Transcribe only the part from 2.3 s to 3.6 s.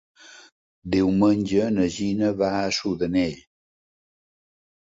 va a Sudanell.